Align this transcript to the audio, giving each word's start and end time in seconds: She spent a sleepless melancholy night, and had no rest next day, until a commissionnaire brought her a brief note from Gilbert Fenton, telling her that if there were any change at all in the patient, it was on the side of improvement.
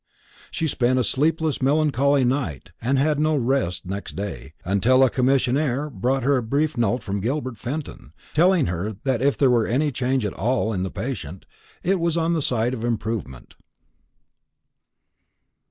She 0.49 0.65
spent 0.65 0.97
a 0.97 1.03
sleepless 1.03 1.61
melancholy 1.61 2.23
night, 2.23 2.71
and 2.81 2.97
had 2.97 3.19
no 3.19 3.35
rest 3.35 3.85
next 3.85 4.15
day, 4.15 4.53
until 4.65 5.03
a 5.03 5.11
commissionnaire 5.11 5.91
brought 5.91 6.23
her 6.23 6.37
a 6.37 6.41
brief 6.41 6.75
note 6.75 7.03
from 7.03 7.19
Gilbert 7.19 7.59
Fenton, 7.59 8.11
telling 8.33 8.65
her 8.65 8.93
that 9.03 9.21
if 9.21 9.37
there 9.37 9.51
were 9.51 9.67
any 9.67 9.91
change 9.91 10.25
at 10.25 10.33
all 10.33 10.73
in 10.73 10.81
the 10.81 10.89
patient, 10.89 11.45
it 11.83 11.99
was 11.99 12.17
on 12.17 12.33
the 12.33 12.41
side 12.41 12.73
of 12.73 12.83
improvement. 12.83 13.53